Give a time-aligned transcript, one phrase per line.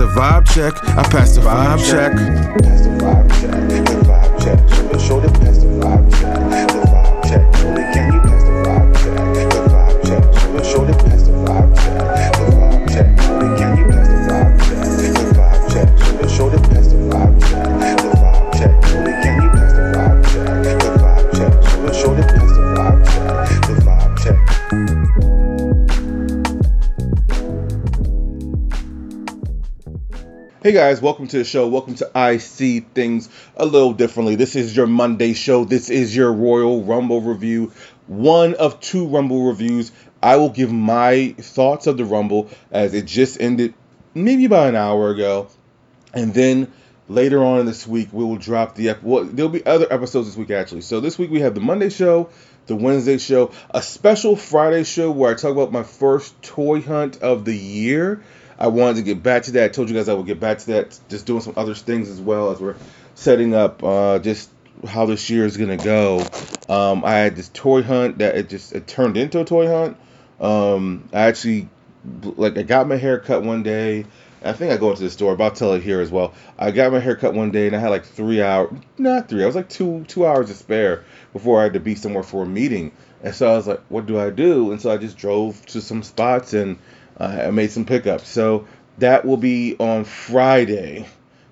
[0.00, 0.72] the vibe check.
[0.96, 2.12] I pass the vibe check.
[2.14, 3.68] Pass the vibe check.
[3.84, 5.00] The vibe check.
[5.00, 5.28] Show the
[30.62, 31.68] Hey guys, welcome to the show.
[31.68, 34.34] Welcome to I See Things a Little Differently.
[34.34, 35.64] This is your Monday show.
[35.64, 37.72] This is your Royal Rumble review.
[38.08, 39.90] One of two Rumble reviews.
[40.22, 43.72] I will give my thoughts of the Rumble as it just ended
[44.12, 45.48] maybe about an hour ago.
[46.12, 46.70] And then
[47.08, 50.36] later on this week, we will drop the ep- well, there'll be other episodes this
[50.36, 50.82] week actually.
[50.82, 52.28] So this week we have the Monday show,
[52.66, 57.22] the Wednesday show, a special Friday show where I talk about my first toy hunt
[57.22, 58.22] of the year.
[58.60, 59.64] I wanted to get back to that.
[59.64, 61.00] I told you guys I would get back to that.
[61.08, 62.76] Just doing some other things as well as we're
[63.14, 64.50] setting up uh, just
[64.86, 66.20] how this year is gonna go.
[66.68, 69.96] Um, I had this toy hunt that it just it turned into a toy hunt.
[70.40, 71.68] Um, I actually
[72.22, 74.04] like I got my hair cut one day.
[74.42, 76.32] I think I go into the store, but I'll tell it here as well.
[76.58, 79.42] I got my hair cut one day and I had like three hours, not three,
[79.42, 82.44] I was like two two hours to spare before I had to be somewhere for
[82.44, 82.92] a meeting.
[83.22, 84.72] And so I was like, what do I do?
[84.72, 86.78] And so I just drove to some spots and
[87.20, 88.28] uh, I made some pickups.
[88.28, 88.66] So
[88.98, 91.06] that will be on Friday.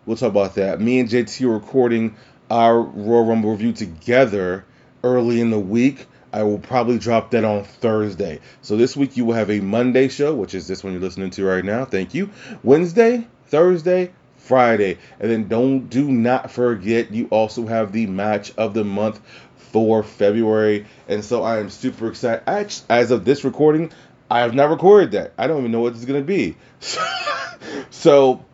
[0.06, 0.80] We'll talk about that.
[0.80, 2.16] Me and JT are recording
[2.50, 4.64] our Royal Rumble review together
[5.04, 6.06] early in the week.
[6.32, 8.40] I will probably drop that on Thursday.
[8.62, 11.30] So this week you will have a Monday show, which is this one you're listening
[11.30, 11.84] to right now.
[11.84, 12.30] Thank you.
[12.62, 14.98] Wednesday, Thursday, Friday.
[15.20, 19.20] And then don't do not forget you also have the match of the month
[19.56, 20.86] for February.
[21.08, 22.42] And so I am super excited.
[22.46, 23.92] Actually, as of this recording,
[24.30, 25.32] I have not recorded that.
[25.38, 26.56] I don't even know what it's going to be.
[27.90, 28.44] so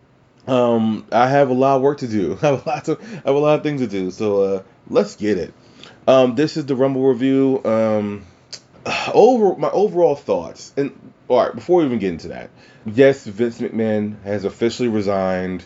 [0.46, 2.38] um, I have a lot of work to do.
[2.42, 4.10] I have a lot of, I have a lot of things to do.
[4.10, 5.54] So uh, let's get it.
[6.06, 7.62] Um, this is the Rumble review.
[7.64, 8.24] Um,
[9.12, 12.50] over my overall thoughts, and all right, before we even get into that,
[12.84, 15.64] yes, Vince McMahon has officially resigned.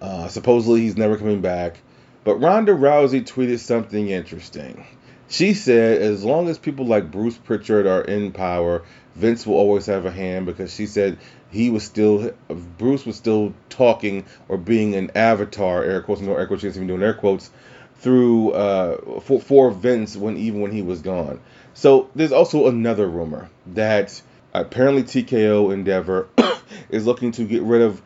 [0.00, 1.78] Uh, supposedly he's never coming back.
[2.24, 4.86] But Ronda Rousey tweeted something interesting.
[5.30, 8.82] She said, as long as people like Bruce Prichard are in power,
[9.14, 11.18] Vince will always have a hand because she said
[11.52, 12.32] he was still,
[12.78, 16.88] Bruce was still talking or being an avatar, air quotes, no air quotes, she's even
[16.88, 17.52] doing air quotes,
[18.00, 21.40] through, uh, for, for Vince when, even when he was gone.
[21.74, 24.20] So there's also another rumor that
[24.52, 26.28] apparently TKO Endeavor
[26.90, 28.02] is looking to get rid of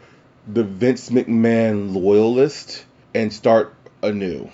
[0.47, 2.84] the Vince McMahon loyalist
[3.15, 4.51] and start anew.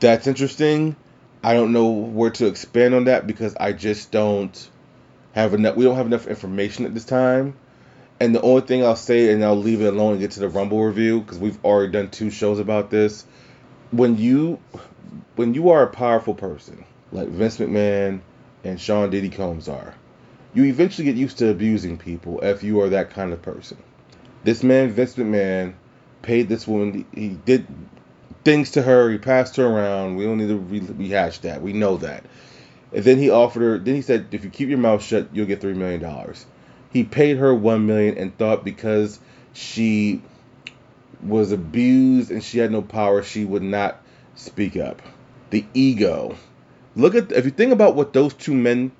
[0.00, 0.96] That's interesting.
[1.44, 4.70] I don't know where to expand on that because I just don't
[5.32, 5.76] have enough.
[5.76, 7.54] We don't have enough information at this time.
[8.18, 10.48] And the only thing I'll say, and I'll leave it alone and get to the
[10.48, 13.26] Rumble review because we've already done two shows about this.
[13.90, 14.58] When you,
[15.36, 16.82] when you are a powerful person
[17.12, 18.20] like Vince McMahon
[18.64, 19.94] and Sean Diddy Combs are,
[20.54, 23.76] you eventually get used to abusing people if you are that kind of person.
[24.44, 25.74] This man, Vince McMahon,
[26.22, 27.04] paid this woman.
[27.12, 27.66] He did
[28.44, 29.10] things to her.
[29.10, 30.16] He passed her around.
[30.16, 31.62] We don't need to re- rehash that.
[31.62, 32.24] We know that.
[32.92, 33.78] And then he offered her.
[33.78, 36.46] Then he said, if you keep your mouth shut, you'll get three million dollars.
[36.92, 39.18] He paid her one million and thought because
[39.52, 40.22] she
[41.22, 44.00] was abused and she had no power, she would not
[44.36, 45.02] speak up.
[45.50, 46.36] The ego.
[46.94, 48.92] Look at if you think about what those two men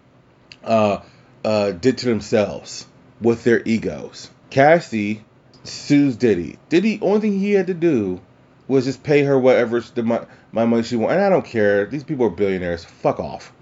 [0.65, 1.01] uh,
[1.45, 2.87] uh, did to themselves
[3.21, 4.31] with their egos.
[4.51, 5.25] Cassie
[5.63, 6.59] sues Diddy.
[6.69, 8.21] Diddy, only thing he had to do
[8.67, 11.17] was just pay her whatever the, my, my money she wanted.
[11.17, 11.87] And I don't care.
[11.87, 12.85] These people are billionaires.
[12.85, 13.53] Fuck off.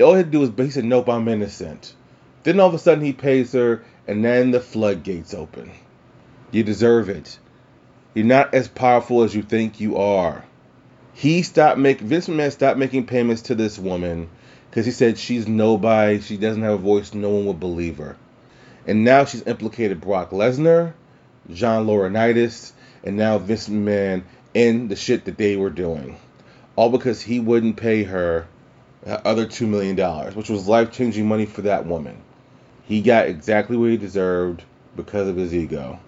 [0.00, 1.94] All he had to do was, he said, nope, I'm innocent.
[2.42, 5.70] Then all of a sudden he pays her, and then the floodgates open.
[6.50, 7.38] You deserve it.
[8.14, 10.44] You're not as powerful as you think you are.
[11.12, 14.30] He stopped making, Vince McMahon stopped making payments to this woman
[14.70, 18.16] because he said she's nobody, she doesn't have a voice, no one would believe her.
[18.86, 20.94] And now she's implicated Brock Lesnar,
[21.52, 22.72] John Laurinaitis,
[23.04, 24.22] and now Vince McMahon
[24.54, 26.18] in the shit that they were doing.
[26.76, 28.46] All because he wouldn't pay her
[29.02, 29.96] that other $2 million,
[30.34, 32.20] which was life changing money for that woman.
[32.84, 34.62] He got exactly what he deserved
[34.96, 36.00] because of his ego.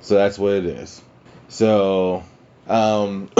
[0.00, 1.02] So that's what it is.
[1.48, 2.24] So,
[2.68, 3.30] um,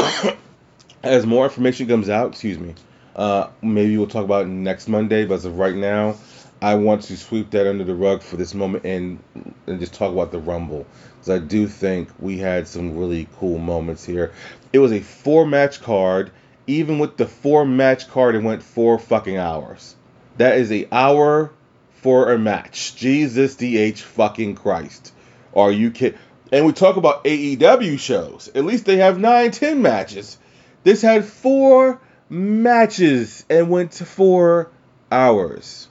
[1.03, 2.75] as more information comes out, excuse me,
[3.15, 6.17] uh, maybe we'll talk about next Monday, but as of right now,
[6.63, 9.23] I want to sweep that under the rug for this moment and
[9.67, 13.59] and just talk about the Rumble because I do think we had some really cool
[13.59, 14.33] moments here.
[14.73, 16.31] It was a four match card.
[16.69, 19.95] Even with the four match card, it went four fucking hours.
[20.39, 21.53] That is a hour
[21.93, 22.97] for a match.
[22.97, 25.13] Jesus DH fucking Christ.
[25.55, 26.19] Are you kidding?
[26.53, 28.51] And we talk about AEW shows.
[28.55, 30.39] At least they have nine, ten matches.
[30.85, 34.71] This had four matches and went to four
[35.11, 35.89] hours.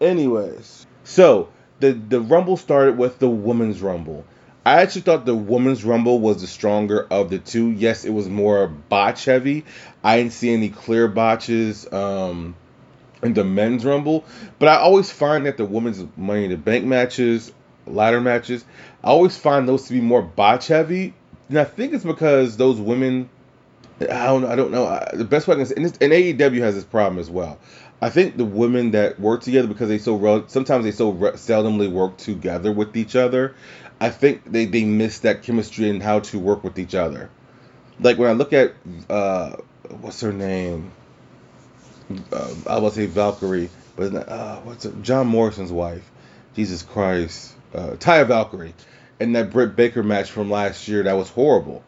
[0.00, 1.48] Anyways, so
[1.80, 4.24] the the Rumble started with the Women's Rumble.
[4.66, 7.70] I actually thought the Women's Rumble was the stronger of the two.
[7.70, 9.64] Yes, it was more botch heavy.
[10.02, 12.56] I didn't see any clear botches um,
[13.22, 14.24] in the Men's Rumble,
[14.58, 17.52] but I always find that the Women's Money in the Bank matches,
[17.86, 18.64] ladder matches,
[19.02, 21.12] I always find those to be more botch heavy.
[21.50, 23.28] And I think it's because those women
[24.00, 24.48] I don't know.
[24.48, 24.86] I don't know.
[24.86, 27.58] I, the best way I can say, and, and AEW has this problem as well.
[28.02, 31.32] I think the women that work together because they so rel- sometimes they so re-
[31.32, 33.54] seldomly work together with each other.
[34.00, 37.30] I think they they miss that chemistry and how to work with each other.
[38.00, 38.74] Like when I look at
[39.08, 39.56] uh,
[40.00, 40.90] what's her name?
[42.32, 45.02] Uh, I will say Valkyrie, but not, uh, what's it?
[45.02, 46.10] John Morrison's wife?
[46.54, 48.74] Jesus Christ, uh, Taya Valkyrie,
[49.20, 51.82] and that Britt Baker match from last year that was horrible.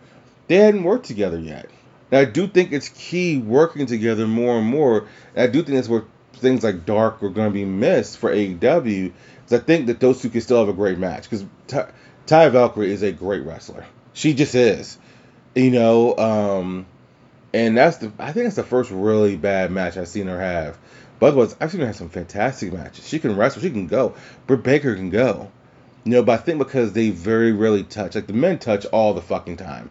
[0.49, 1.69] They hadn't worked together yet.
[2.11, 5.07] And I do think it's key working together more and more.
[5.35, 6.05] And I do think that's where
[6.35, 8.61] things like Dark are going to be missed for AEW.
[8.61, 11.25] Because I think that those two can still have a great match.
[11.25, 11.91] Because Ty,
[12.27, 13.85] Ty Valkyrie is a great wrestler.
[14.13, 14.99] She just is.
[15.55, 16.87] You know, um,
[17.55, 20.79] and that's the I think that's the first really bad match I've seen her have.
[21.19, 23.09] But otherwise, I've seen her have some fantastic matches.
[23.09, 23.63] She can wrestle.
[23.63, 24.15] She can go.
[24.47, 25.51] Britt Baker can go.
[26.05, 28.15] You know, but I think because they very rarely touch.
[28.15, 29.89] Like the men touch all the fucking time.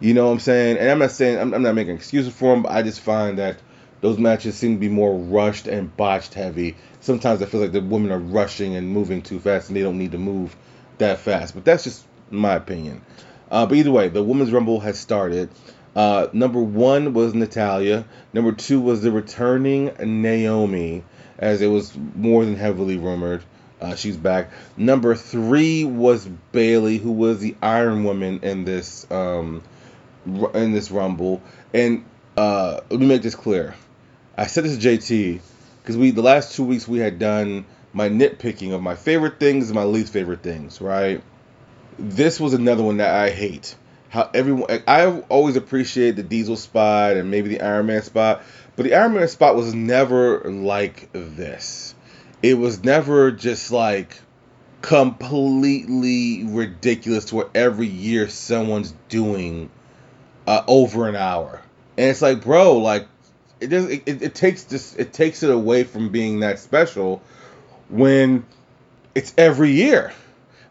[0.00, 0.78] You know what I'm saying?
[0.78, 3.38] And I'm not saying I'm, I'm not making excuses for them, but I just find
[3.38, 3.58] that
[4.00, 6.76] those matches seem to be more rushed and botched heavy.
[7.00, 9.98] Sometimes I feel like the women are rushing and moving too fast, and they don't
[9.98, 10.54] need to move
[10.98, 11.54] that fast.
[11.54, 13.02] But that's just my opinion.
[13.50, 15.50] Uh, but either way, the women's rumble has started.
[15.96, 18.04] Uh, number one was Natalya.
[18.32, 21.02] Number two was the returning Naomi,
[21.38, 23.42] as it was more than heavily rumored.
[23.80, 24.50] Uh, she's back.
[24.76, 29.62] Number three was Bayley, who was the Iron Woman in this um,
[30.26, 31.42] in this Rumble.
[31.72, 32.04] And
[32.36, 33.74] uh, let me make this clear.
[34.36, 35.40] I said this to JT
[35.82, 39.70] because we the last two weeks we had done my nitpicking of my favorite things
[39.70, 40.80] and my least favorite things.
[40.80, 41.22] Right.
[41.98, 43.74] This was another one that I hate.
[44.10, 48.42] How everyone I always appreciate the Diesel spot and maybe the Iron Man spot,
[48.76, 51.94] but the Iron Man spot was never like this.
[52.42, 54.16] It was never just like
[54.80, 59.70] completely ridiculous to where every year someone's doing
[60.48, 61.60] uh, over an hour,
[61.98, 63.06] and it's like, bro, like
[63.60, 67.22] it does it, it, it takes this it takes it away from being that special
[67.90, 68.46] when
[69.14, 70.10] it's every year.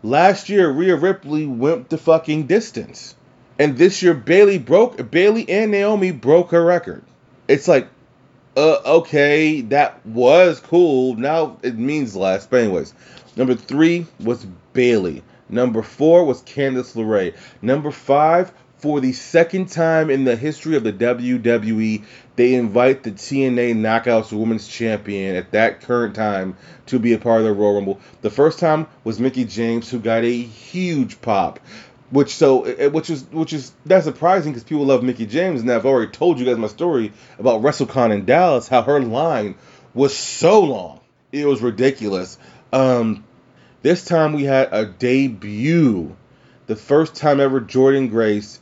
[0.01, 3.13] Last year, Rhea Ripley went the fucking distance,
[3.59, 7.03] and this year Bayley broke Bayley and Naomi broke her record.
[7.47, 7.87] It's like,
[8.55, 11.15] uh, okay, that was cool.
[11.17, 12.47] Now it means less.
[12.47, 12.95] But anyways,
[13.35, 14.43] number three was
[14.73, 15.21] Bayley.
[15.49, 17.35] Number four was Candice LeRae.
[17.61, 22.03] Number five, for the second time in the history of the WWE,
[22.35, 26.55] they invite the TNA Knockouts Women's Champion at that current time
[26.87, 27.99] to be a part of the Royal Rumble.
[28.21, 31.59] The first time was Mickie James, who got a huge pop.
[32.09, 35.85] Which so which is which is that's surprising because people love Mickie James and I've
[35.85, 39.55] already told you guys my story about WrestleCon in Dallas how her line
[39.93, 41.01] was so long
[41.31, 42.37] it was ridiculous.
[42.71, 43.25] Um,
[43.81, 46.15] this time we had a debut,
[46.67, 48.59] the first time ever Jordynne Grace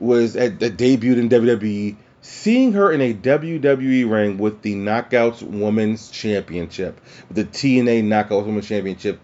[0.00, 1.96] was at the debuted in WWE.
[2.22, 8.66] Seeing her in a WWE ring with the Knockouts Women's Championship, the TNA Knockouts Women's
[8.66, 9.20] Championship,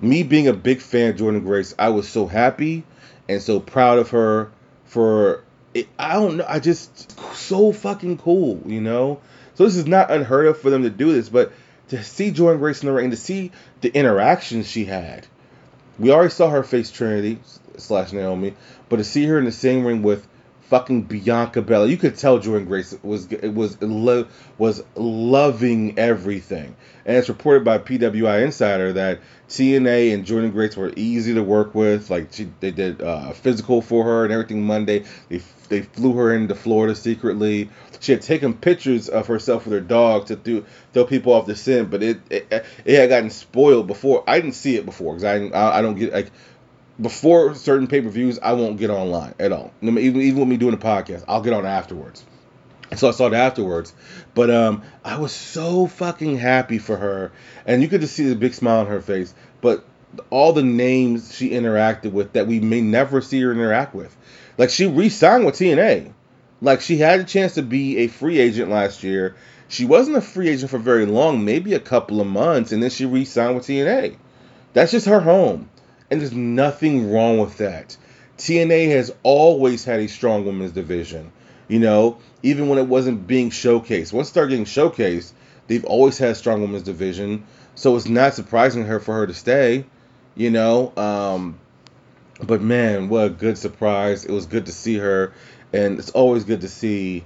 [0.00, 2.84] me being a big fan of Jordynne Grace, I was so happy
[3.28, 4.50] and so proud of her
[4.86, 5.44] for
[5.74, 9.20] it, I don't know, I just so fucking cool, you know.
[9.54, 11.52] So this is not unheard of for them to do this, but
[11.88, 15.26] to see Jordynne Grace in the ring, to see the interactions she had,
[15.98, 17.38] we already saw her face Trinity
[17.80, 18.54] slash Naomi,
[18.88, 20.26] but to see her in the same ring with
[20.70, 23.76] fucking Bianca Belair, you could tell Jordynne Grace was was
[24.56, 26.76] was loving everything.
[27.04, 29.18] And it's reported by PWI Insider that
[29.48, 32.08] TNA and Jordynne Grace were easy to work with.
[32.08, 35.04] Like she, they did uh, physical for her and everything Monday.
[35.28, 37.68] They they flew her into Florida secretly.
[37.98, 41.56] She had taken pictures of herself with her dog to th- throw people off the
[41.56, 44.22] scent, but it, it it had gotten spoiled before.
[44.26, 46.30] I didn't see it before because I I don't get like
[47.00, 49.72] before certain pay per views, I won't get online at all.
[49.82, 52.24] Even even with me doing a podcast, I'll get on afterwards.
[52.96, 53.94] So I saw it afterwards,
[54.34, 57.30] but um, I was so fucking happy for her,
[57.64, 59.32] and you could just see the big smile on her face.
[59.60, 59.84] But
[60.28, 64.14] all the names she interacted with that we may never see her interact with,
[64.58, 66.12] like she re-signed with TNA,
[66.60, 69.36] like she had a chance to be a free agent last year.
[69.68, 72.90] She wasn't a free agent for very long, maybe a couple of months, and then
[72.90, 74.16] she re-signed with TNA.
[74.72, 75.69] That's just her home
[76.10, 77.96] And there's nothing wrong with that.
[78.38, 81.30] TNA has always had a strong women's division.
[81.68, 84.12] You know, even when it wasn't being showcased.
[84.12, 85.32] Once it started getting showcased,
[85.68, 87.44] they've always had a strong women's division.
[87.74, 89.86] So it's not surprising her for her to stay.
[90.34, 91.58] You know, um,
[92.42, 94.24] but man, what a good surprise!
[94.24, 95.32] It was good to see her,
[95.72, 97.24] and it's always good to see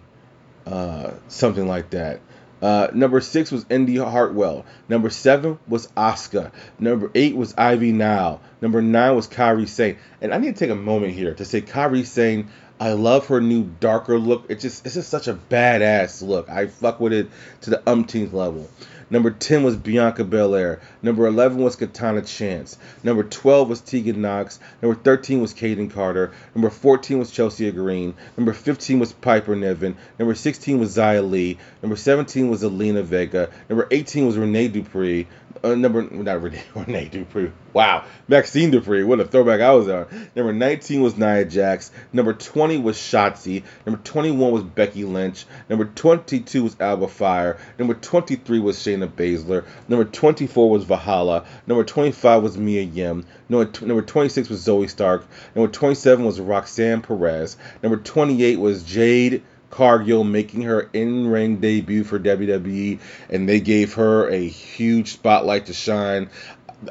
[0.66, 2.20] uh, something like that.
[2.64, 4.64] Uh, number six was Indi Hartwell.
[4.88, 6.50] Number seven was Asuka.
[6.78, 8.40] Number eight was Ivy Nile.
[8.62, 9.98] Number nine was Kairi Sane.
[10.22, 12.48] And I need to take a moment here to say Kairi Sane.
[12.80, 14.46] I love her new darker look.
[14.48, 16.48] It's just it's just such a badass look.
[16.48, 17.28] I fuck with it
[17.60, 18.70] to the umpteenth level.
[19.14, 20.80] Number 10 was Bianca Belair.
[21.00, 22.76] Number 11 was Katana Chance.
[23.04, 24.58] Number 12 was Tegan Knox.
[24.82, 26.32] Number 13 was Kayden Carter.
[26.52, 28.14] Number 14 was Chelsea Green.
[28.36, 29.96] Number 15 was Piper Niven.
[30.18, 31.58] Number 16 was Xia Li.
[31.80, 33.50] Number 17 was Zelina Vega.
[33.68, 35.28] Number 18 was Renee Dupree
[35.64, 37.50] uh, number not Renee, Dupree.
[37.72, 39.04] Wow, Maxxine Dupri.
[39.04, 40.06] What a throwback I was on.
[40.36, 41.90] Number 19 was Nia Jax.
[42.12, 43.64] Number 20 was Shotzi.
[43.84, 45.46] Number 21 was Becky Lynch.
[45.68, 47.58] Number 22 was Alba Fyre.
[47.78, 49.64] Number 23 was Shayna Baszler.
[49.88, 51.46] Number 24 was Valhalla.
[51.66, 53.24] Number 25 was Mia Yim.
[53.48, 55.26] Number, t- number 26 was Zoey Stark.
[55.56, 57.56] Number 27 was Roxanne Perez.
[57.82, 59.42] Number 28 was Jade.
[59.74, 65.66] Cargill making her in ring debut for WWE, and they gave her a huge spotlight
[65.66, 66.30] to shine.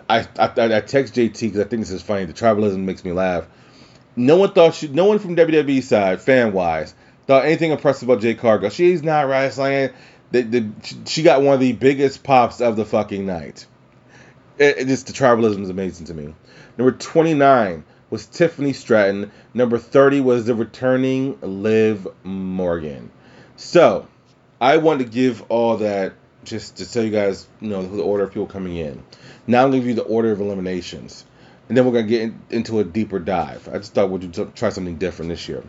[0.10, 2.26] I I, I text JT because I think this is funny.
[2.26, 3.46] The tribalism makes me laugh.
[4.16, 6.94] No one thought she, no one from WWE side, fan wise,
[7.26, 8.70] thought anything impressive about Jade Cargill.
[8.70, 9.90] She's not wrestling.
[10.32, 10.70] The, the,
[11.06, 13.66] she got one of the biggest pops of the fucking night.
[14.58, 16.36] It, it just the tribalism is amazing to me.
[16.78, 19.32] Number 29, was Tiffany Stratton.
[19.56, 23.10] Number 30 was the returning Liv Morgan.
[23.56, 24.08] So,
[24.62, 28.26] I want to give all that just to tell you guys, you know, the order
[28.26, 29.02] of people coming in.
[29.48, 31.26] Now I'm going to give you the order of eliminations.
[31.68, 33.68] And then we're going to get in, into a deeper dive.
[33.68, 35.64] I just thought we'd try something different this year.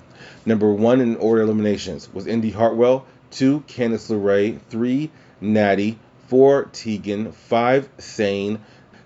[0.45, 3.07] Number one in order eliminations was Indi Hartwell.
[3.31, 4.61] Two, Candice LeRae.
[4.69, 5.11] Three,
[5.41, 5.99] Natty.
[6.27, 7.33] Four, Tegan.
[7.33, 8.61] Five, Sane.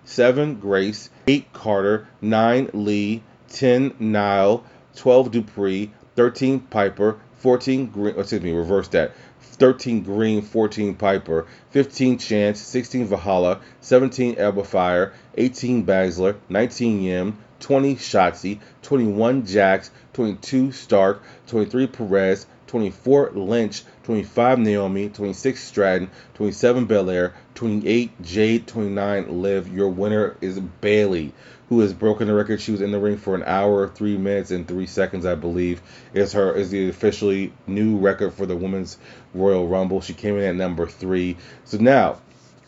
[0.08, 1.10] Seven, Grace.
[1.26, 2.08] Eight, Carter.
[2.22, 3.22] Nine, Li.
[3.50, 4.62] 10 Nile,
[4.96, 9.12] 12 Dupri, 13 Piper, 14 Green, oh, excuse me, reverse that.
[9.40, 17.38] 13 Green, 14 Piper, 15 Chance, 16 Valhalla, 17 Alba Fyre, 18 Baszler, 19 Yim,
[17.60, 26.84] 20 Shotzi, 21 Jax, 22 Stark, 23 Perez, 24 Lynch, 25 Naomi, 26 Stratton, 27
[26.84, 29.74] Belair, 28 Jade, 29 Liv.
[29.74, 31.32] Your winner is Bayley,
[31.68, 32.60] who has broken the record.
[32.60, 35.82] She was in the ring for an hour, three minutes, and three seconds, I believe.
[36.14, 38.98] Is her is the officially new record for the women's
[39.34, 40.00] Royal Rumble.
[40.00, 41.36] She came in at number three.
[41.64, 42.18] So now,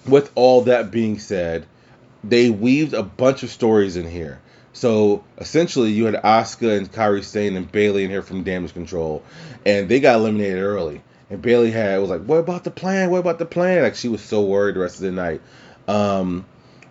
[0.06, 1.66] with all that being said,
[2.24, 4.40] they weaved a bunch of stories in here.
[4.72, 9.22] So essentially, you had Asuka and Kairi Sane and Bayley in here from Damage Control,
[9.66, 11.02] and they got eliminated early.
[11.28, 13.10] And Bayley had was like, "What about the plan?
[13.10, 15.40] What about the plan?" Like she was so worried the rest of the night.
[15.88, 16.44] Um,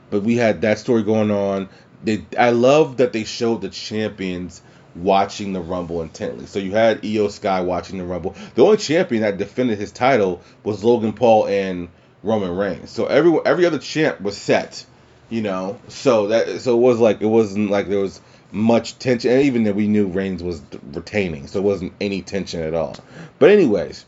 [0.09, 1.69] but we had that story going on
[2.03, 4.61] they I love that they showed the champions
[4.95, 6.45] watching the Rumble intently.
[6.45, 8.35] So you had Iyo Sky watching the Rumble.
[8.55, 11.89] The only champion that defended his title was Logan Paul and
[12.23, 12.89] Roman Reigns.
[12.89, 14.85] So every every other champ was set,
[15.29, 15.79] you know.
[15.87, 18.21] So that so it was like it wasn't like there was
[18.51, 22.61] much tension, and even that we knew Reigns was retaining, so it wasn't any tension
[22.61, 22.95] at all.
[23.37, 24.05] But anyways,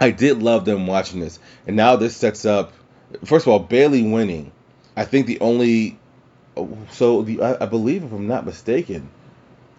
[0.00, 2.72] I did love them watching this, and now this sets up.
[3.24, 4.52] First of all, Bayley winning.
[4.96, 5.98] I think the only
[6.90, 9.08] so the I, I, believe, if I'm not mistaken,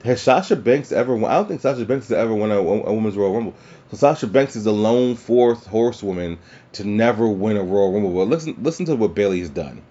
[0.04, 1.32] has Sasha Banks ever won?
[1.32, 3.54] I don't think Sasha Banks has ever won a, a women's Royal Rumble.
[3.92, 6.38] So Sasha Banks is the lone fourth horsewoman
[6.74, 8.14] to never win a Royal Rumble.
[8.14, 9.82] But listen, listen to what has done.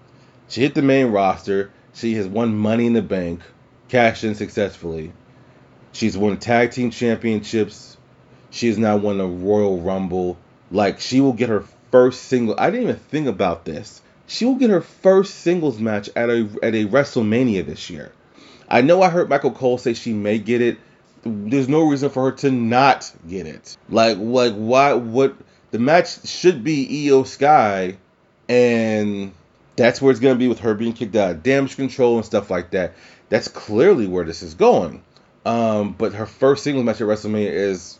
[0.47, 1.71] She hit the main roster.
[1.93, 3.41] She has won Money in the Bank,
[3.87, 5.11] cashed in successfully.
[5.91, 7.97] She's won tag team championships.
[8.51, 10.37] She has now won a Royal Rumble.
[10.71, 12.55] Like she will get her first single.
[12.57, 16.49] I didn't even think about this she will get her first singles match at a
[16.63, 18.11] at a WrestleMania this year.
[18.67, 20.77] I know I heard Michael Cole say she may get it.
[21.23, 23.77] There's no reason for her to not get it.
[23.89, 25.35] Like like why what
[25.71, 27.97] the match should be Iyo Sky
[28.49, 29.31] and
[29.75, 32.71] that's where it's gonna be with her being kicked out, damage control and stuff like
[32.71, 32.93] that.
[33.29, 35.03] That's clearly where this is going.
[35.45, 37.99] Um, but her first singles match at WrestleMania is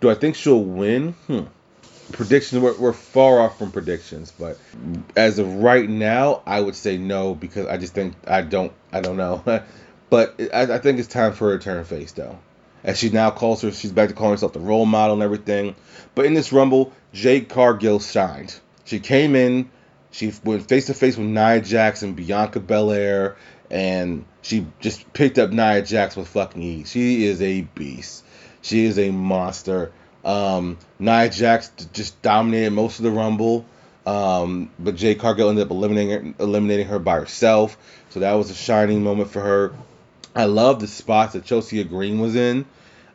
[0.00, 1.12] do I think she'll win?
[1.26, 1.44] Hmm
[2.12, 4.58] predictions we're, we're, far off from predictions but
[5.16, 9.00] as of right now i would say no because i just think i don't i
[9.00, 9.42] don't know
[10.10, 12.38] but I, I, think it's time for her to turn face though
[12.82, 15.74] as she now calls her she's back to calling herself the role model and everything
[16.14, 18.54] but in this rumble jade cargill shined
[18.84, 19.70] she came in
[20.14, 23.36] she went face to face with nia jackson bianca belair
[23.70, 26.90] and she just picked up Nia Jax with fucking ease.
[26.90, 28.24] She is a beast.
[28.62, 29.92] She is a monster.
[30.24, 33.64] Um, Nia Jax just dominated most of the Rumble,
[34.06, 37.76] um, but Jay Cargill ended up eliminating her, eliminating her by herself.
[38.10, 39.74] So that was a shining moment for her.
[40.34, 42.66] I love the spots that Chelsea Green was in.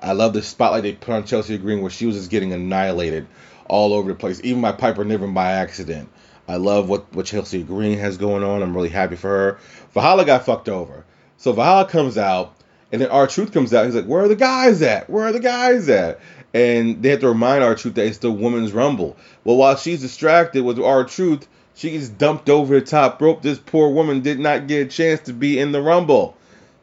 [0.02, 3.28] I love the spotlight they put on Chelsea Green where she was just getting annihilated
[3.68, 6.10] all over the place, even by Piper Niven by accident.
[6.50, 8.64] I love what, what Chelsea Green has going on.
[8.64, 9.60] I'm really happy for her.
[9.94, 11.06] Valhalla got fucked over.
[11.38, 12.56] So Valhalla comes out,
[12.92, 13.86] and then R-Truth comes out.
[13.86, 15.10] He's like, Where are the guys at?
[15.10, 16.20] Where are the guys at?
[16.54, 19.16] And they have to remind R-Truth that it's the women's rumble.
[19.44, 23.44] Well, while she's distracted with R-Truth, she gets dumped over the top rope.
[23.44, 26.36] This poor woman did not get a chance to be in the rumble.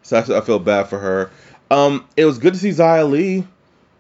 [0.03, 1.31] So I, I feel bad for her.
[1.73, 3.47] Um, it was good to see Xia Li.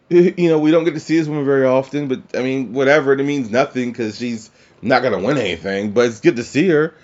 [0.08, 3.12] You know, we don't get to see this woman very often, but I mean, whatever.
[3.12, 4.50] It means nothing because she's
[4.82, 5.92] not gonna win anything.
[5.92, 6.94] But it's good to see her.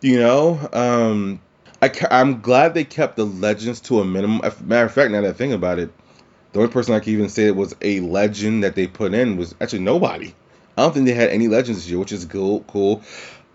[0.00, 1.40] You know, um,
[1.82, 4.40] I, I'm glad they kept the legends to a minimum.
[4.62, 5.90] Matter of fact, now that I think about it,
[6.52, 9.36] the only person I can even say it was a legend that they put in
[9.36, 10.34] was actually nobody.
[10.76, 12.60] I don't think they had any legends this year, which is cool.
[12.68, 13.02] Cool.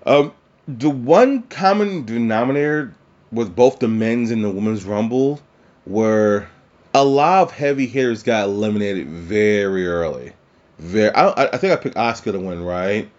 [0.05, 0.33] Um,
[0.67, 2.93] the one common denominator
[3.31, 5.39] with both the men's and the women's rumble
[5.85, 6.47] were
[6.93, 10.33] a lot of heavy hitters got eliminated very early.
[10.79, 13.09] Very, I, I think I picked Asuka to win, right?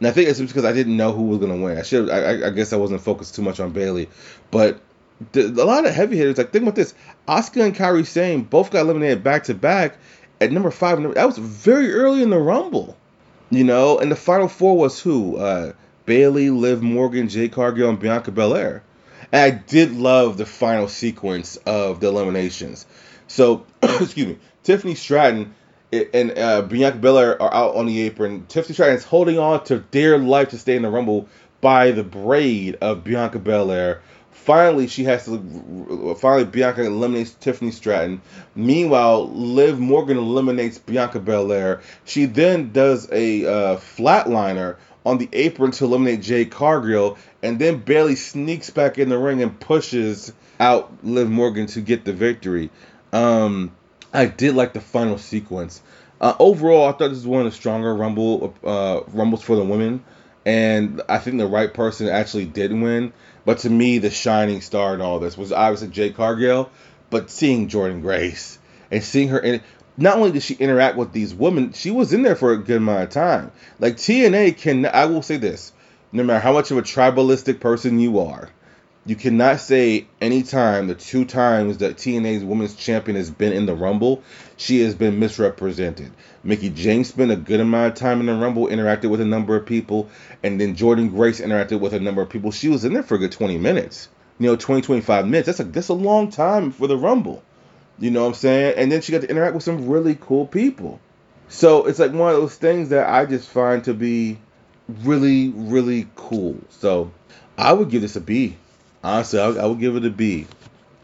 [0.00, 1.78] And I think it's because I didn't know who was gonna win.
[1.78, 4.08] I should, I, I guess I wasn't focused too much on Bayley,
[4.50, 4.80] but
[5.32, 6.38] the, a lot of heavy hitters.
[6.38, 6.94] Like think about this:
[7.28, 9.98] Asuka and Kairi Sane both got eliminated back to back
[10.40, 11.02] at number five.
[11.14, 12.96] That was very early in the Rumble,
[13.50, 13.98] you know.
[13.98, 15.36] And the final four was who?
[15.36, 15.72] Uh,
[16.06, 18.82] Bayley, Liv Morgan, Jade Cargill, and Bianca Belair.
[19.32, 22.86] And I did love the final sequence of the eliminations.
[23.28, 25.54] So, excuse me, Tiffany Stratton
[25.92, 28.46] and uh, Bianca Belair are out on the apron.
[28.46, 31.28] Tiffany Stratton is holding on to dear life to stay in the Rumble
[31.60, 34.02] by the braid of Bianca Belair.
[34.30, 36.16] Finally, she has to.
[36.18, 38.22] Finally, Bianca eliminates Tiffany Stratton.
[38.54, 41.82] Meanwhile, Liv Morgan eliminates Bianca Belair.
[42.04, 47.78] She then does a uh, flatliner on the apron to eliminate Jay Cargill, and then
[47.78, 52.70] Bayley sneaks back in the ring and pushes out Liv Morgan to get the victory.
[53.12, 53.72] Um,
[54.12, 55.82] I did like the final sequence.
[56.20, 59.64] Uh, overall, I thought this was one of the stronger Rumble uh, Rumbles for the
[59.64, 60.04] women,
[60.44, 63.12] and I think the right person actually did win.
[63.44, 66.70] But to me, the shining star in all this was obviously Jay Cargill,
[67.08, 68.58] but seeing Jordynne Grace
[68.90, 69.62] and seeing her in
[69.96, 72.78] not only did she interact with these women, she was in there for a good
[72.78, 73.52] amount of time.
[73.78, 75.72] Like TNA can, I will say this,
[76.12, 78.48] no matter how much of a tribalistic person you are,
[79.06, 83.74] you cannot say anytime the two times that TNA's women's champion has been in the
[83.74, 84.22] Rumble,
[84.58, 86.12] she has been misrepresented.
[86.44, 89.56] Mickie James spent a good amount of time in the Rumble, interacted with a number
[89.56, 90.10] of people,
[90.42, 92.50] and then Jordynne Grace interacted with a number of people.
[92.50, 94.08] She was in there for a good 20 minutes.
[94.38, 95.46] You know, 20, 25 minutes.
[95.46, 97.42] That's a that's a long time for the Rumble.
[97.98, 98.74] You know what I'm saying?
[98.76, 101.00] And then she got to interact with some really cool people.
[101.48, 104.38] So it's like one of those things that I just find to be
[104.88, 106.58] really, really cool.
[106.70, 107.12] So
[107.58, 108.56] I would give this a B.
[109.02, 110.46] Honestly, I, I would give it a B,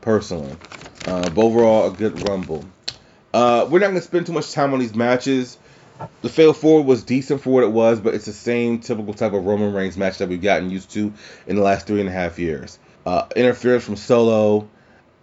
[0.01, 0.55] personally.
[1.07, 2.65] Uh, but overall, a good Rumble.
[3.33, 5.59] Uh, we're not going to spend too much time on these matches.
[6.23, 9.33] The fatal Four was decent for what it was, but it's the same typical type
[9.33, 11.13] of Roman Reigns match that we've gotten used to
[11.47, 12.79] in the last three and a half years.
[13.07, 14.69] Uh, interference from Solo,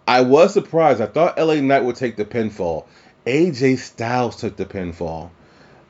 [0.08, 1.00] I was surprised.
[1.00, 2.86] I thought LA Knight would take the pinfall.
[3.26, 5.30] AJ Styles took the pinfall.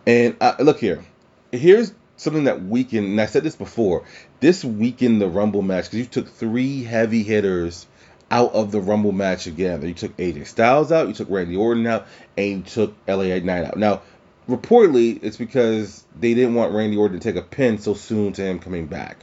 [0.07, 1.03] And uh, look here.
[1.51, 4.05] Here's something that weakened, and I said this before.
[4.41, 7.87] This weakened the Rumble match because you took three heavy hitters
[8.31, 9.83] out of the Rumble match again.
[9.83, 13.65] You took AJ Styles out, you took Randy Orton out, and you took LA Knight
[13.65, 13.77] out.
[13.77, 14.03] Now,
[14.49, 18.43] reportedly, it's because they didn't want Randy Orton to take a pin so soon to
[18.43, 19.19] him coming back.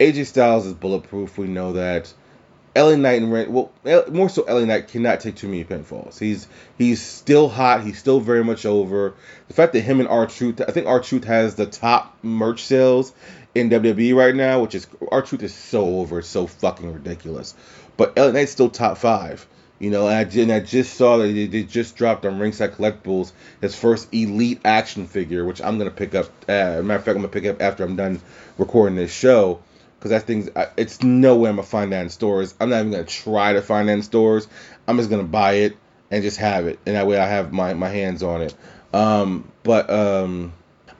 [0.00, 1.38] AJ Styles is bulletproof.
[1.38, 2.12] We know that.
[2.78, 3.72] LA Knight and Randy, well,
[4.08, 6.18] more so LA Knight cannot take too many pinfalls.
[6.18, 7.82] He's he's still hot.
[7.82, 9.14] He's still very much over.
[9.48, 13.12] The fact that him and R-Truth, I think R-Truth has the top merch sales
[13.54, 17.54] in WWE right now, which is R-Truth is so over, it's so fucking ridiculous.
[17.96, 19.46] But LA Knight's still top five.
[19.80, 23.30] You know, and I, and I just saw that they just dropped on Ringside Collectibles
[23.60, 26.26] his first Elite action figure, which I'm gonna pick up.
[26.48, 28.20] Uh, matter of fact, I'm gonna pick up after I'm done
[28.56, 29.60] recording this show
[29.98, 32.54] because that thing's it's no way I'm gonna find that in stores.
[32.60, 34.46] I'm not even gonna try to find that in stores.
[34.86, 35.76] I'm just gonna buy it
[36.10, 38.54] and just have it, and that way I have my my hands on it.
[38.92, 40.52] Um, but um,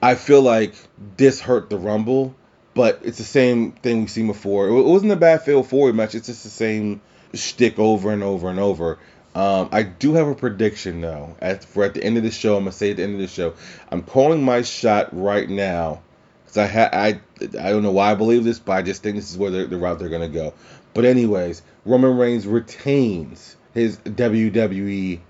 [0.03, 0.75] I feel like
[1.17, 2.35] this hurt the Rumble,
[2.75, 4.69] but it's the same thing we've seen before.
[4.69, 6.15] It wasn't a bad fail forward match.
[6.15, 7.01] It's just the same
[7.35, 8.99] shtick over and over and over.
[9.35, 11.37] Um, I do have a prediction though.
[11.41, 13.21] At for at the end of the show, I'm gonna say at the end of
[13.21, 13.55] the show,
[13.91, 16.03] I'm calling my shot right now
[16.49, 17.21] because I ha- I
[17.61, 19.77] I don't know why I believe this, but I just think this is where the
[19.77, 20.55] route they're gonna go.
[20.95, 25.21] But anyways, Roman Reigns retains his WWE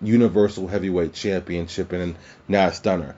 [0.00, 2.14] Universal Heavyweight Championship and
[2.46, 3.16] now a stunner.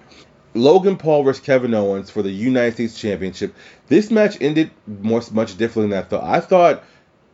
[0.54, 3.54] Logan Paul versus Kevin Owens for the United States Championship.
[3.88, 6.24] This match ended much much differently than I thought.
[6.24, 6.85] I thought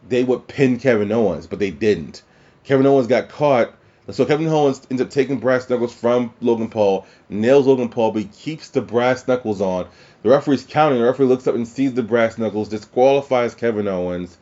[0.09, 2.23] they would pin Kevin Owens, but they didn't.
[2.65, 3.75] Kevin Owens got caught.
[4.09, 8.23] So Kevin Owens ends up taking brass knuckles from Logan Paul, nails Logan Paul, but
[8.23, 9.87] he keeps the brass knuckles on.
[10.23, 10.99] The referee's counting.
[10.99, 14.37] The referee looks up and sees the brass knuckles, disqualifies Kevin Owens,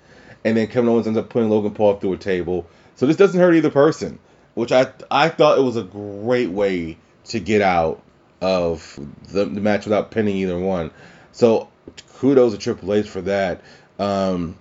[0.44, 2.66] and then Kevin Owens ends up putting Logan Paul through a table.
[2.96, 4.18] So this doesn't hurt either person,
[4.54, 8.02] which I I thought it was a great way to get out
[8.40, 10.90] of the, the match without pinning either one.
[11.32, 11.68] So
[12.14, 13.60] kudos to Triple H for that.
[13.98, 14.56] Um,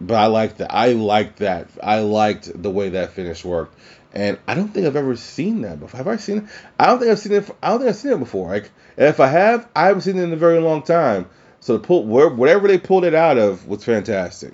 [0.00, 0.74] but I like that.
[0.74, 1.68] I liked that.
[1.82, 3.78] I liked the way that finish worked.
[4.14, 5.98] And I don't think I've ever seen that before.
[5.98, 6.44] Have I seen it?
[6.78, 7.50] I don't think I've seen it.
[7.62, 8.48] I don't think I've seen it before.
[8.48, 11.26] Like, if I have, I haven't seen it in a very long time.
[11.60, 14.52] So to pull whatever they pulled it out of was fantastic.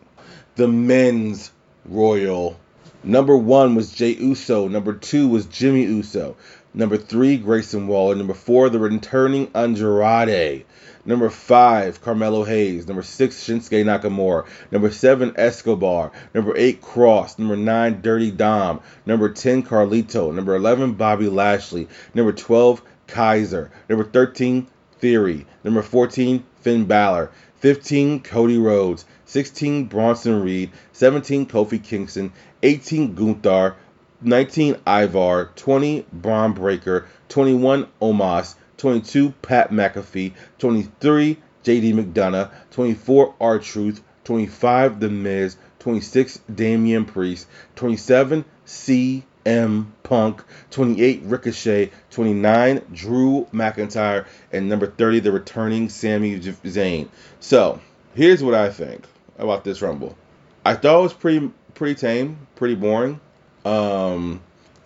[0.56, 1.50] The men's
[1.86, 2.58] Royal
[3.02, 4.68] number one was Jey Uso.
[4.68, 6.36] Number two was Jimmy Uso.
[6.74, 8.14] Number three, Grayson Waller.
[8.14, 10.64] Number four, the returning Andrade.
[11.04, 12.86] Number five, Carmelo Hayes.
[12.86, 14.46] Number six, Shinsuke Nakamura.
[14.70, 16.12] Number seven, Escobar.
[16.34, 17.38] Number eight, Kross.
[17.38, 18.80] Number nine, Dirty Dom.
[19.06, 20.34] Number 10, Carlito.
[20.34, 21.88] Number 11, Bobby Lashley.
[22.14, 23.70] Number 12, Kaiser.
[23.88, 24.66] Number 13,
[24.98, 25.46] Theory.
[25.64, 27.30] Number 14, Finn Balor.
[27.60, 29.04] 15, Cody Rhodes.
[29.26, 30.70] 16, Bronson Reed.
[30.92, 32.32] 17, Kofi Kingston.
[32.62, 33.76] 18, Gunther.
[34.20, 35.50] 19, Ivar.
[35.54, 38.56] 20, Bron Breakker, 21, Omos.
[38.78, 40.32] 22, Pat McAfee.
[40.58, 42.50] 23, JD McDonagh.
[42.70, 44.02] 24, R Truth.
[44.24, 45.56] 25, The Miz.
[45.80, 47.46] 26, Damian Priest.
[47.76, 50.42] 27, CM Punk.
[50.70, 51.90] 28, Ricochet.
[52.10, 54.26] 29, Drew McIntyre.
[54.52, 57.08] And number 30, the returning Sami Zayn.
[57.40, 57.80] So,
[58.14, 59.04] here's what I think
[59.38, 60.16] about this Rumble.
[60.64, 63.20] I thought it was pretty pretty tame, pretty boring.
[63.64, 64.42] Um,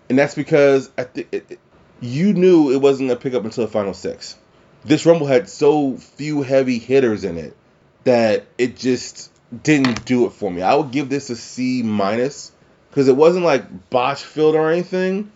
[0.09, 1.59] and that's because I think
[2.03, 4.37] you knew it wasn't gonna pick up until the final six.
[4.85, 7.57] This Rumble had so few heavy hitters in it
[8.05, 9.31] that it just
[9.63, 10.61] didn't do it for me.
[10.63, 12.53] I would give this a C minus
[12.91, 15.31] because it wasn't like botch filled or anything,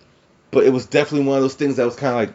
[0.51, 2.35] but it was definitely one of those things that was kind of like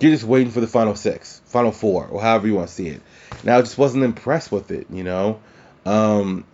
[0.00, 2.88] you're just waiting for the final six, final four, or however you want to see
[2.88, 3.02] it.
[3.42, 5.40] Now I just wasn't impressed with it, you know.
[5.84, 6.46] Um,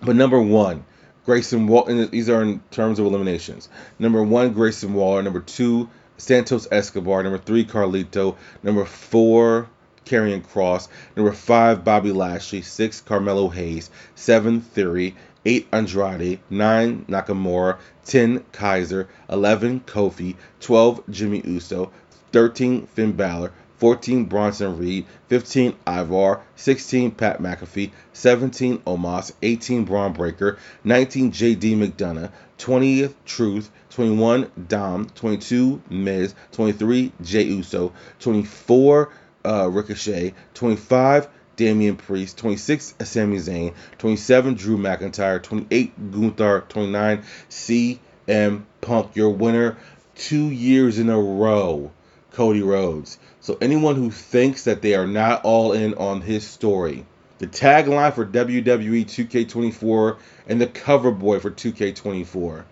[0.00, 0.84] but number one,
[1.24, 2.06] Grayson Waller.
[2.06, 3.68] These are in terms of eliminations.
[3.98, 5.22] Number one, Grayson Waller.
[5.22, 5.88] Number two,
[6.22, 7.24] Santos Escobar.
[7.24, 8.36] Number three, Carlito.
[8.62, 9.68] Number four,
[10.06, 10.86] Karrion Kross.
[11.16, 12.62] Number five, Bobby Lashley.
[12.62, 13.90] Six, Carmelo Hayes.
[14.14, 15.16] Seven, Theory.
[15.44, 16.38] Eight, Andrade.
[16.48, 17.78] Nine, Nakamura.
[18.04, 19.08] Ten, Kaiser.
[19.28, 20.36] Eleven, Kofi.
[20.60, 21.90] Twelve, Jimmy Uso.
[22.30, 23.50] Thirteen, Finn Balor.
[23.78, 31.76] 14 Bronson Reed, 15 Ivar, 16 Pat McAfee, 17 Omos, 18 Bron Breakker, 19 JD
[31.76, 32.30] McDonagh,
[32.62, 39.12] 20th Truth, 21 Dom, 22 Miz, 23 Jey Uso, 24
[39.44, 48.62] uh, Ricochet, 25 Damian Priest, 26 Sami Zayn, 27 Drew McIntyre, 28 Gunther, 29 CM
[48.80, 49.76] Punk, your winner
[50.14, 51.90] two years in a row,
[52.30, 53.18] Cody Rhodes.
[53.40, 57.06] So anyone who thinks that they are not all in on his story,
[57.42, 62.62] the tagline for WWE 2K24 and the cover boy for 2K24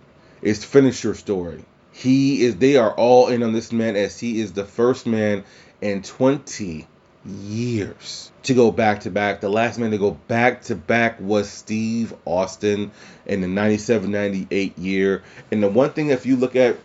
[0.43, 1.65] is finish your story.
[1.91, 5.43] He is they are all in on this man as he is the first man
[5.81, 6.87] in 20
[7.27, 9.41] years to go back to back.
[9.41, 12.93] The last man to go back to back was Steve Austin
[13.27, 15.25] in the 97 98 year.
[15.51, 16.77] And the one thing, if you look at,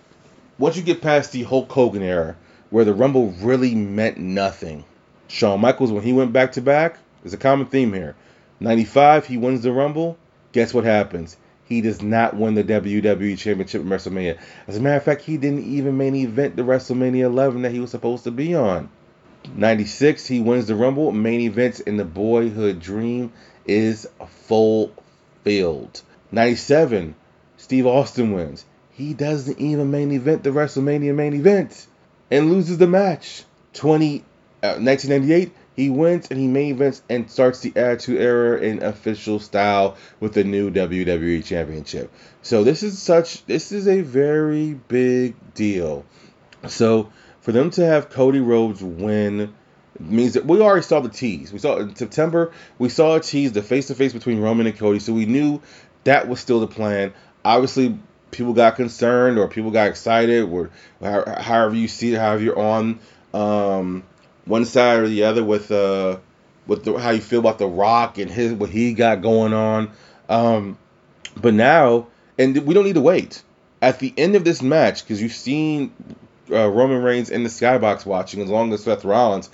[0.58, 2.36] once you get past the Hulk Hogan era,
[2.72, 4.86] where the Rumble really meant nothing,
[5.28, 8.16] Shawn Michaels, when he went back to back, there's a common theme here.
[8.60, 10.16] 95, he wins the Rumble.
[10.52, 11.36] Guess what happens?
[11.64, 14.38] He does not win the WWE Championship at WrestleMania.
[14.68, 17.80] As a matter of fact, he didn't even main event the WrestleMania 11 that he
[17.80, 18.90] was supposed to be on.
[19.56, 23.34] 96, he wins the Rumble, main events, in the boyhood dream
[23.66, 26.04] is fulfilled.
[26.32, 27.16] 97,
[27.58, 28.66] Steve Austin wins.
[28.92, 31.88] He doesn't even main event the WrestleMania main event
[32.30, 33.46] and loses the match.
[33.74, 34.20] 20,
[34.62, 39.40] uh, 1998, he wins and he main events and starts the Attitude Era in official
[39.40, 42.12] style with the new WWE Championship.
[42.42, 46.06] So this is such, this is a very big deal.
[46.68, 47.12] So
[47.42, 49.54] for them to have Cody Rhodes win
[50.00, 51.52] means that we already saw the tease.
[51.52, 54.78] We saw in September, we saw a tease, the face to face between Roman and
[54.78, 55.00] Cody.
[55.00, 55.62] So we knew
[56.06, 57.14] that was still the plan.
[57.44, 57.98] Obviously,
[58.32, 60.70] people got concerned or people got excited, or
[61.02, 63.00] however you see it, however you're on
[63.34, 64.04] um,
[64.46, 66.18] one side or the other with uh,
[66.68, 69.92] with the, how you feel about the Rock and his what he got going on.
[70.30, 70.78] Um,
[71.36, 73.44] but now, and we don't need to wait.
[73.82, 75.94] At the end of this match, because you've seen
[76.50, 79.50] uh, Roman Reigns in the skybox watching, as long as Seth Rollins,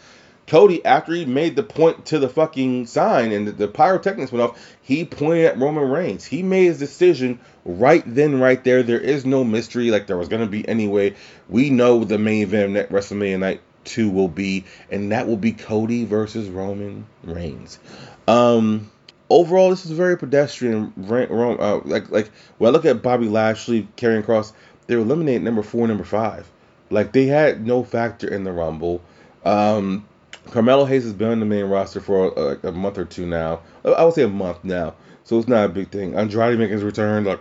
[0.47, 4.43] Cody, after he made the point to the fucking sign and the, the pyrotechnics went
[4.43, 6.25] off, he pointed at Roman Reigns.
[6.25, 8.83] He made his decision right then, right there.
[8.83, 11.15] There is no mystery like there was going to be anyway.
[11.47, 15.51] We know the main event at WrestleMania Night 2 will be, and that will be
[15.51, 17.79] Cody versus Roman Reigns.
[18.27, 18.91] Um,
[19.29, 20.93] overall, this is very pedestrian.
[21.09, 24.53] Uh, like, like when I look at Bobby Lashley, Karrion Kross,
[24.87, 26.49] they were eliminated number four, number five.
[26.89, 29.01] Like they had no factor in the Rumble.
[29.45, 30.05] Um,
[30.49, 33.25] Carmelo Hayes has been on the main roster for a, uh, a, month or two
[33.25, 33.61] now.
[33.85, 36.15] I would say a month now, so it's not a big thing.
[36.15, 37.23] Andrade making his return.
[37.23, 37.39] Like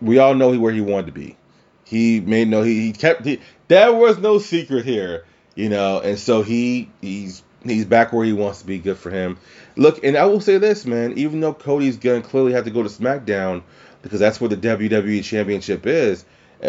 [0.00, 1.36] we all know where he wanted to be.
[1.84, 2.62] He made no.
[2.62, 3.24] He, he kept.
[3.24, 8.24] He, there was no secret here, you know, and so he he's he's back where
[8.24, 8.78] he wants to be.
[8.78, 9.38] Good for him.
[9.76, 11.18] Look, and I will say this, man.
[11.18, 13.62] Even though Cody's gonna clearly have to go to SmackDown
[14.02, 16.24] because that's where the WWE Championship is.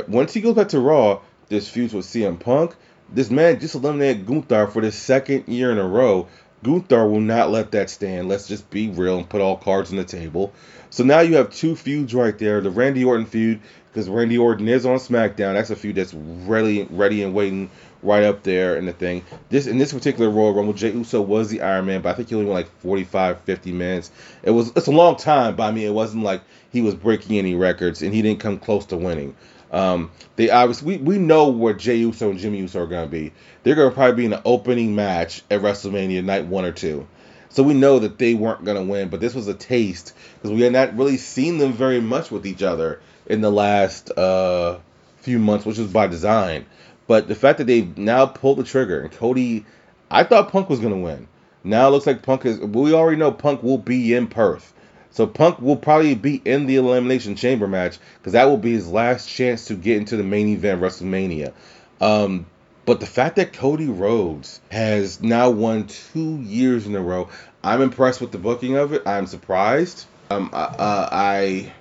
[0.07, 2.75] Once he goes back to Raw, this feud with CM Punk,
[3.13, 6.27] this man just eliminated Gunther for the second year in a row.
[6.63, 8.29] Gunther will not let that stand.
[8.29, 10.53] Let's just be real and put all cards on the table.
[10.89, 12.61] So now you have two feuds right there.
[12.61, 15.53] The Randy Orton feud, because Randy Orton is on SmackDown.
[15.53, 17.71] That's a feud that's ready, ready and waiting
[18.03, 19.23] right up there in the thing.
[19.49, 22.29] This in this particular Royal Rumble, Jey Uso was the Iron Man, but I think
[22.29, 24.11] he only went like 45, 50 minutes.
[24.43, 27.37] It was it's a long time, but I mean it wasn't like he was breaking
[27.37, 29.35] any records and he didn't come close to winning.
[29.71, 33.31] Um, they obviously we, we know where Jey Uso and Jimmy Uso are gonna be.
[33.63, 37.07] They're gonna probably be in the opening match at WrestleMania night one or two.
[37.49, 40.61] So we know that they weren't gonna win, but this was a taste because we
[40.61, 44.77] had not really seen them very much with each other in the last uh,
[45.17, 46.65] few months, which was by design.
[47.07, 49.65] But the fact that they now pulled the trigger and Cody,
[50.09, 51.27] I thought Punk was gonna win.
[51.63, 52.59] Now it looks like Punk is.
[52.59, 54.73] We already know Punk will be in Perth.
[55.11, 58.89] So Punk will probably be in the Elimination Chamber match because that will be his
[58.89, 61.51] last chance to get into the main event WrestleMania.
[61.99, 62.45] Um,
[62.85, 67.29] but the fact that Cody Rhodes has now won two years in a row,
[67.63, 69.03] I'm impressed with the booking of it.
[69.05, 70.05] I'm surprised.
[70.29, 71.71] Um, uh, I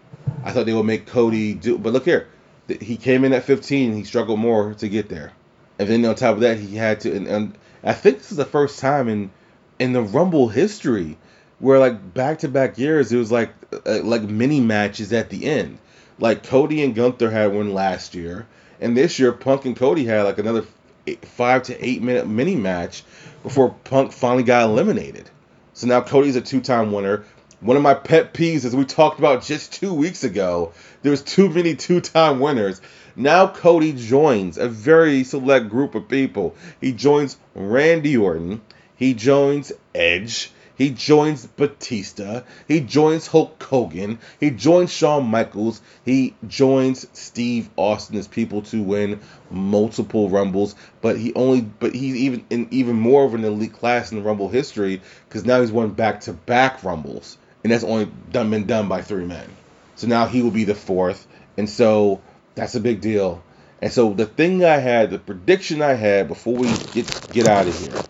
[0.44, 2.28] I thought they would make Cody do, but look here,
[2.70, 3.94] he came in at 15.
[3.94, 5.32] He struggled more to get there,
[5.78, 7.14] and then on top of that, he had to.
[7.14, 9.30] And, and I think this is the first time in
[9.78, 11.16] in the Rumble history
[11.58, 13.52] where like back to back years it was like
[13.86, 15.78] uh, like mini matches at the end.
[16.18, 18.46] Like Cody and Gunther had one last year,
[18.80, 20.64] and this year Punk and Cody had like another
[21.06, 23.04] eight, five to eight minute mini match
[23.42, 25.30] before Punk finally got eliminated.
[25.72, 27.24] So now Cody's a two time winner.
[27.62, 31.20] One of my pet peeves, as we talked about just two weeks ago, there was
[31.20, 32.80] too many two time winners.
[33.16, 36.54] Now Cody joins a very select group of people.
[36.80, 38.62] He joins Randy Orton.
[38.96, 40.52] He joins Edge.
[40.74, 42.44] He joins Batista.
[42.66, 44.20] He joins Hulk Hogan.
[44.40, 45.82] He joins Shawn Michaels.
[46.02, 49.20] He joins Steve Austin as people to win
[49.50, 50.74] multiple Rumbles.
[51.02, 54.48] But he only, but he's even in even more of an elite class in Rumble
[54.48, 58.88] history because now he's won back to back Rumbles, and that's only done been done
[58.88, 59.48] by three men.
[59.96, 62.20] So now he will be the fourth, and so
[62.54, 63.42] that's a big deal.
[63.82, 67.66] And so the thing I had, the prediction I had before we get get out
[67.66, 68.02] of here,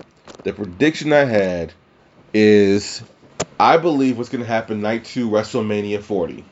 [0.45, 1.73] the prediction I had
[2.33, 3.03] is
[3.59, 6.45] I believe what's going to happen night two, WrestleMania 40.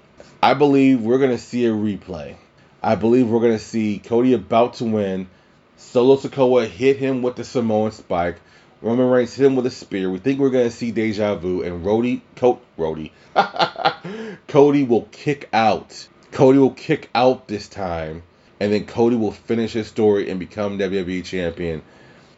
[0.43, 2.37] I believe we're going to see a replay.
[2.83, 5.29] I believe we're going to see Cody about to win.
[5.77, 8.37] Solo Sikoa hit him with the Samoan spike.
[8.81, 10.11] Roman Reigns hit him with a spear.
[10.11, 12.61] We think we're going to see Deja Vu and Rody, Co-.
[14.49, 16.09] Cody will kick out.
[16.33, 18.23] Cody will kick out this time.
[18.61, 21.83] And then Cody will finish his story and become WWE champion.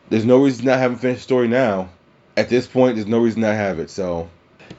[0.08, 1.90] There's no reason not having finished story now
[2.40, 3.90] at this point, there's no reason I have it.
[3.90, 4.30] So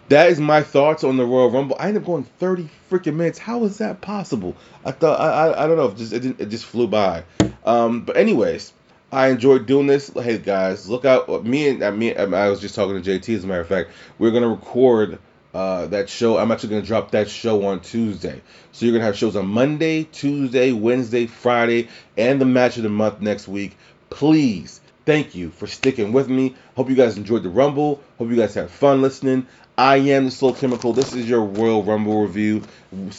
[0.09, 1.75] that is my thoughts on the Royal Rumble.
[1.79, 3.37] I ended up going 30 freaking minutes.
[3.37, 4.55] How is that possible?
[4.85, 5.87] I thought I I, I don't know.
[5.87, 7.23] It just it, it just flew by.
[7.63, 8.73] Um, but anyways,
[9.13, 10.09] I enjoyed doing this.
[10.13, 11.45] Hey guys, look out!
[11.45, 13.35] Me and uh, me, I was just talking to JT.
[13.35, 15.19] As a matter of fact, we're gonna record
[15.53, 16.37] uh, that show.
[16.37, 18.41] I'm actually gonna drop that show on Tuesday.
[18.71, 22.89] So you're gonna have shows on Monday, Tuesday, Wednesday, Friday, and the match of the
[22.89, 23.75] month next week.
[24.09, 26.55] Please thank you for sticking with me.
[26.77, 28.01] Hope you guys enjoyed the Rumble.
[28.17, 29.45] Hope you guys had fun listening.
[29.77, 30.93] I am the Slow Chemical.
[30.93, 32.63] This is your Royal Rumble review.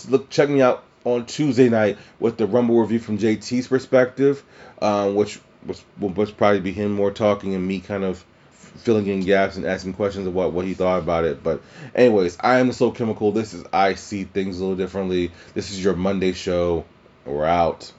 [0.08, 4.42] Look, check me out on Tuesday night with the Rumble review from JT's perspective,
[4.80, 8.24] um, which was, will probably be him more talking and me kind of
[8.76, 11.42] filling in gaps and asking questions about what he thought about it.
[11.42, 11.62] But
[11.94, 13.32] anyways, I am the Slow Chemical.
[13.32, 15.30] This is I see things a little differently.
[15.54, 16.84] This is your Monday show.
[17.24, 17.90] We're out.